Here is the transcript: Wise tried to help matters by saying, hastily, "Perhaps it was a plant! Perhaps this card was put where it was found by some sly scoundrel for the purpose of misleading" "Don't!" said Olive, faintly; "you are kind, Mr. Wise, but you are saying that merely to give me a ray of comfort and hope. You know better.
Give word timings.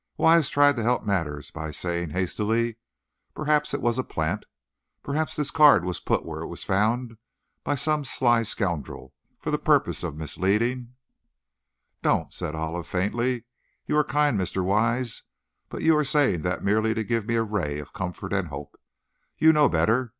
Wise 0.17 0.49
tried 0.49 0.77
to 0.77 0.81
help 0.81 1.05
matters 1.05 1.51
by 1.51 1.69
saying, 1.69 2.09
hastily, 2.09 2.77
"Perhaps 3.35 3.71
it 3.75 3.83
was 3.83 3.99
a 3.99 4.03
plant! 4.03 4.45
Perhaps 5.03 5.35
this 5.35 5.51
card 5.51 5.85
was 5.85 5.99
put 5.99 6.25
where 6.25 6.41
it 6.41 6.47
was 6.47 6.63
found 6.63 7.19
by 7.63 7.75
some 7.75 8.03
sly 8.03 8.41
scoundrel 8.41 9.13
for 9.37 9.51
the 9.51 9.59
purpose 9.59 10.01
of 10.01 10.17
misleading" 10.17 10.95
"Don't!" 12.01 12.33
said 12.33 12.55
Olive, 12.55 12.87
faintly; 12.87 13.43
"you 13.85 13.95
are 13.95 14.03
kind, 14.03 14.39
Mr. 14.39 14.65
Wise, 14.65 15.21
but 15.69 15.83
you 15.83 15.95
are 15.95 16.03
saying 16.03 16.41
that 16.41 16.63
merely 16.63 16.95
to 16.95 17.03
give 17.03 17.27
me 17.27 17.35
a 17.35 17.43
ray 17.43 17.77
of 17.77 17.93
comfort 17.93 18.33
and 18.33 18.47
hope. 18.47 18.79
You 19.37 19.53
know 19.53 19.69
better. 19.69 20.09